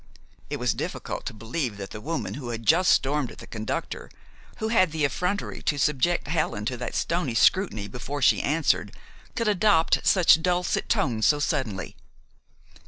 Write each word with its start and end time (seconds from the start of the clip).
It 0.49 0.57
was 0.57 0.73
difficult 0.73 1.27
to 1.27 1.33
believe 1.35 1.77
that 1.77 1.91
the 1.91 2.01
woman 2.01 2.33
who 2.33 2.49
had 2.49 2.65
just 2.65 2.91
stormed 2.91 3.31
at 3.31 3.37
the 3.37 3.45
conductor, 3.45 4.09
who 4.57 4.69
had 4.69 4.91
the 4.91 5.05
effrontery 5.05 5.61
to 5.61 5.77
subject 5.77 6.25
Helen 6.27 6.65
to 6.65 6.77
that 6.77 6.95
stony 6.95 7.35
scrutiny 7.35 7.87
before 7.87 8.23
she 8.23 8.41
answered, 8.41 8.93
could 9.35 9.47
adopt 9.47 10.03
such 10.07 10.41
dulcet 10.41 10.89
tones 10.89 11.27
so 11.27 11.37
suddenly. 11.37 11.95